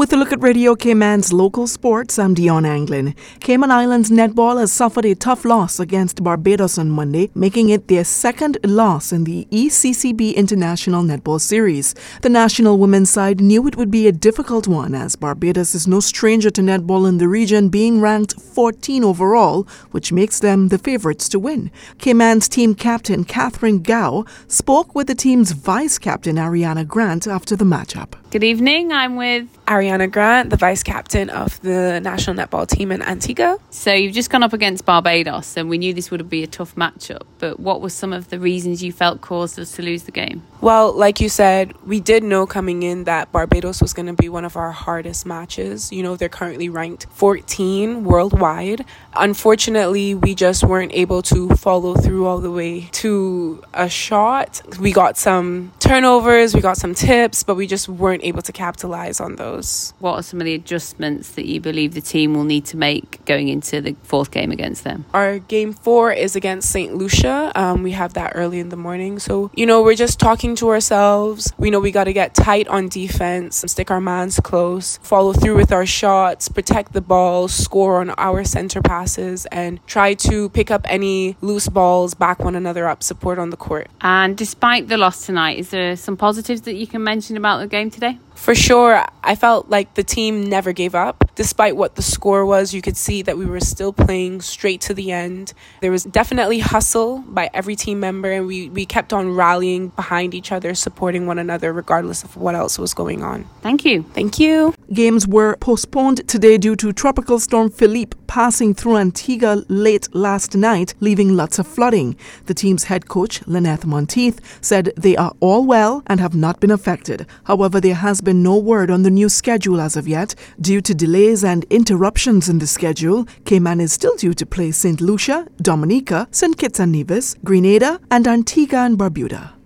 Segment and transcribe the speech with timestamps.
[0.00, 3.14] With a look at Radio Cayman's local sports, I'm Dion Anglin.
[3.40, 8.04] Cayman Islands netball has suffered a tough loss against Barbados on Monday, making it their
[8.04, 11.94] second loss in the ECCB International Netball Series.
[12.22, 16.00] The national women's side knew it would be a difficult one as Barbados is no
[16.00, 21.28] stranger to netball in the region, being ranked 14 overall, which makes them the favorites
[21.28, 21.70] to win.
[21.98, 27.66] Cayman's team captain Catherine Gao spoke with the team's vice captain Ariana Grant after the
[27.66, 28.14] matchup.
[28.30, 28.92] Good evening.
[28.92, 33.58] I'm with Ariana Grant, the vice captain of the national netball team in Antigua.
[33.70, 36.76] So you've just gone up against Barbados, and we knew this would be a tough
[36.76, 37.22] matchup.
[37.40, 40.44] But what were some of the reasons you felt caused us to lose the game?
[40.60, 44.28] Well, like you said, we did know coming in that Barbados was going to be
[44.28, 45.90] one of our hardest matches.
[45.90, 48.84] You know, they're currently ranked 14 worldwide.
[49.14, 54.60] Unfortunately, we just weren't able to follow through all the way to a shot.
[54.78, 59.18] We got some turnovers, we got some tips, but we just weren't able to capitalize
[59.18, 59.94] on those.
[59.98, 63.24] What are some of the adjustments that you believe the team will need to make
[63.24, 65.06] going into the fourth game against them?
[65.14, 66.94] Our game four is against St.
[66.94, 67.50] Lucia.
[67.54, 69.18] Um, we have that early in the morning.
[69.18, 71.52] So, you know, we're just talking to ourselves.
[71.58, 75.32] We know we got to get tight on defense, and stick our mans close, follow
[75.32, 80.48] through with our shots, protect the ball, score on our center passes, and try to
[80.50, 83.88] pick up any loose balls, back one another up, support on the court.
[84.00, 87.66] And despite the loss tonight, is there some positives that you can mention about the
[87.66, 88.18] game today?
[88.34, 91.29] For sure, I felt like the team never gave up.
[91.40, 94.92] Despite what the score was, you could see that we were still playing straight to
[94.92, 95.54] the end.
[95.80, 100.34] There was definitely hustle by every team member, and we, we kept on rallying behind
[100.34, 103.46] each other, supporting one another, regardless of what else was going on.
[103.62, 104.02] Thank you.
[104.12, 104.74] Thank you.
[104.92, 110.94] Games were postponed today due to Tropical Storm Philippe passing through Antigua late last night,
[110.98, 112.16] leaving lots of flooding.
[112.46, 116.72] The team's head coach, Lynette Monteith, said they are all well and have not been
[116.72, 117.24] affected.
[117.44, 120.34] However, there has been no word on the new schedule as of yet.
[120.60, 125.00] Due to delays and interruptions in the schedule, Cayman is still due to play St.
[125.00, 126.58] Lucia, Dominica, St.
[126.58, 129.59] Kitts and Nevis, Grenada, and Antigua and Barbuda.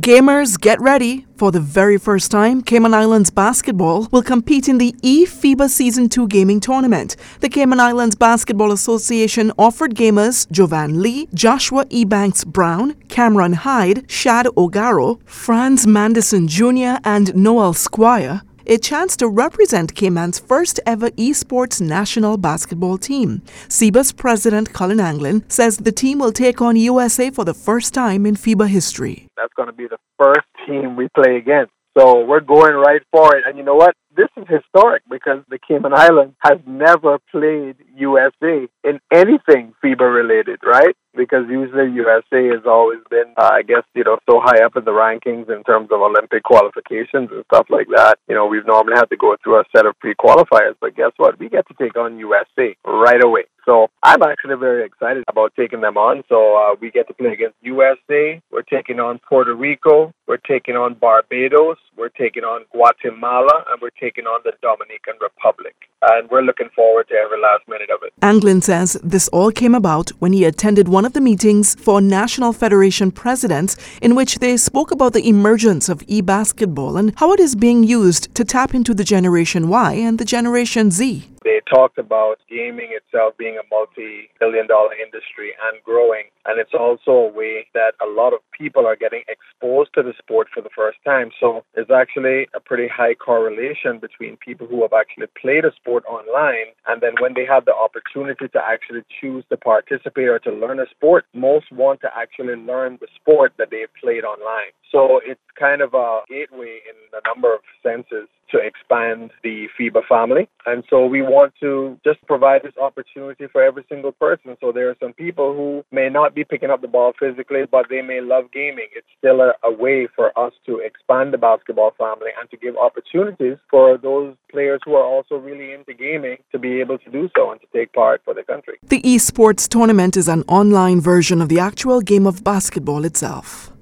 [0.00, 1.24] Gamers, get ready.
[1.38, 6.28] For the very first time, Cayman Islands basketball will compete in the eFIBA Season 2
[6.28, 7.16] gaming tournament.
[7.40, 14.44] The Cayman Islands Basketball Association offered gamers Jovan Lee, Joshua Ebanks Brown, Cameron Hyde, Shad
[14.54, 21.80] Ogaro, Franz Manderson Jr., and Noel Squire a chance to represent Cayman's first ever esports
[21.80, 23.42] national basketball team.
[23.68, 28.26] CIBA's president Colin Anglin says the team will take on USA for the first time
[28.26, 29.28] in FIBA history.
[29.36, 31.72] That's going to be the first team we play against.
[31.96, 33.44] So we're going right for it.
[33.46, 33.94] And you know what?
[34.16, 40.60] This is historic because the Cayman Islands has never played USA in anything FIBA related,
[40.64, 40.96] right?
[41.14, 44.84] Because usually USA has always been, uh, I guess, you know, so high up in
[44.84, 48.18] the rankings in terms of Olympic qualifications and stuff like that.
[48.26, 51.12] You know, we've normally had to go through a set of pre qualifiers, but guess
[51.18, 51.38] what?
[51.38, 53.44] We get to take on USA right away.
[53.66, 56.22] So I'm actually very excited about taking them on.
[56.28, 58.40] So uh, we get to play against USA.
[58.52, 60.12] We're taking on Puerto Rico.
[60.28, 61.76] We're taking on Barbados.
[61.98, 65.74] We're taking on Guatemala, and we're taking on the Dominican Republic.
[66.02, 68.12] And we're looking forward to every last minute of it.
[68.22, 72.52] Anglin says this all came about when he attended one of the meetings for National
[72.52, 77.40] Federation presidents, in which they spoke about the emergence of e basketball and how it
[77.40, 81.28] is being used to tap into the Generation Y and the Generation Z.
[81.46, 86.24] They talked about gaming itself being a multi billion dollar industry and growing.
[86.44, 90.12] And it's also a way that a lot of people are getting exposed to the
[90.18, 91.30] sport for the first time.
[91.38, 96.02] So there's actually a pretty high correlation between people who have actually played a sport
[96.06, 100.50] online and then when they have the opportunity to actually choose to participate or to
[100.50, 104.74] learn a sport, most want to actually learn the sport that they've played online.
[104.90, 110.06] So it's kind of a gateway in a number of senses to expand the FIBA
[110.08, 110.48] family.
[110.66, 114.56] And so we want to just provide this opportunity for every single person.
[114.60, 117.86] So there are some people who may not be picking up the ball physically, but
[117.88, 118.88] they may love gaming.
[118.94, 122.76] It's still a, a way for us to expand the basketball family and to give
[122.76, 127.28] opportunities for those players who are also really into gaming to be able to do
[127.36, 128.78] so and to take part for the country.
[128.84, 133.75] The esports tournament is an online version of the actual game of basketball itself.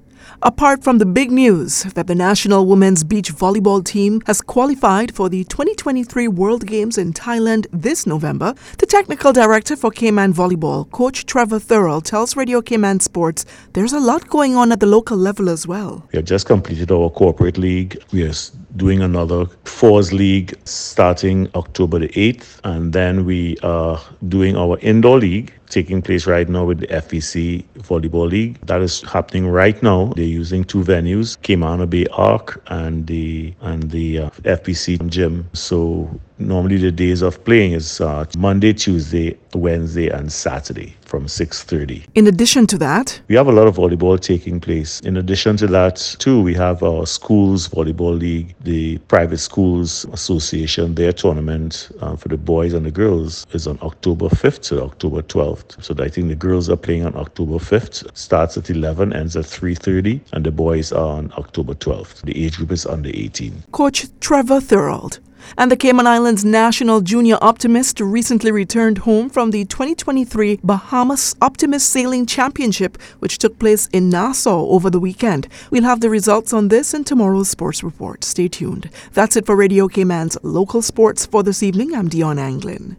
[0.46, 5.30] Apart from the big news that the national women's beach volleyball team has qualified for
[5.30, 11.24] the 2023 World Games in Thailand this November, the technical director for Cayman Volleyball, Coach
[11.24, 15.48] Trevor Thurl, tells Radio Cayman Sports there's a lot going on at the local level
[15.48, 16.06] as well.
[16.12, 17.96] We have just completed our corporate league.
[18.12, 18.34] We are
[18.76, 22.60] doing another Fours League starting October the 8th.
[22.64, 27.64] And then we are doing our indoor league taking place right now with the FEC
[27.78, 28.60] Volleyball League.
[28.66, 30.12] That is happening right now.
[30.14, 35.48] They're using two venues, Cayman Bay Arc and the and the uh, FPC gym.
[35.52, 36.08] So
[36.38, 42.04] normally the days of playing is uh, Monday, Tuesday, Wednesday, and Saturday from 6:30.
[42.14, 45.00] In addition to that, we have a lot of volleyball taking place.
[45.00, 50.94] In addition to that, too, we have our schools volleyball league, the private schools association.
[50.94, 55.22] Their tournament uh, for the boys and the girls is on October 5th to October
[55.22, 55.82] 12th.
[55.82, 58.16] So I think the girls are playing on October 5th.
[58.16, 62.22] Starts at 11, ends at 3:30, and the boys are on October 12th.
[62.22, 63.64] The age group is under 18.
[63.72, 65.20] Coach Trevor Thorold
[65.56, 71.88] and the Cayman Islands national junior optimist recently returned home from the 2023 Bahamas Optimist
[71.88, 75.48] Sailing Championship, which took place in Nassau over the weekend.
[75.70, 78.24] We'll have the results on this in tomorrow's sports report.
[78.24, 78.90] Stay tuned.
[79.12, 81.94] That's it for Radio Cayman's local sports for this evening.
[81.94, 82.96] I'm Dion Anglin.